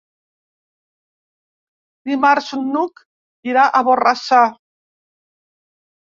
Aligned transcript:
Dimarts 2.11 2.47
n'Hug 2.69 3.01
irà 3.51 3.65
a 3.67 3.83
Borrassà. 3.89 4.41